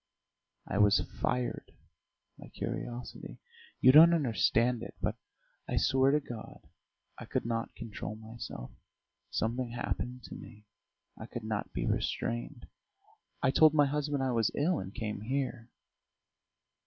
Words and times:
I 0.67 0.79
was 0.79 0.99
fired 1.21 1.73
by 2.39 2.47
curiosity... 2.47 3.37
you 3.81 3.91
don't 3.91 4.15
understand 4.15 4.81
it, 4.81 4.95
but, 4.99 5.15
I 5.69 5.77
swear 5.77 6.09
to 6.09 6.19
God, 6.19 6.61
I 7.19 7.25
could 7.25 7.45
not 7.45 7.75
control 7.75 8.15
myself; 8.15 8.71
something 9.29 9.69
happened 9.73 10.23
to 10.23 10.33
me: 10.33 10.65
I 11.19 11.27
could 11.27 11.43
not 11.43 11.71
be 11.71 11.85
restrained. 11.85 12.67
I 13.43 13.51
told 13.51 13.75
my 13.75 13.85
husband 13.85 14.23
I 14.23 14.31
was 14.31 14.49
ill, 14.55 14.79
and 14.79 14.91
came 14.91 15.21
here.... 15.21 15.69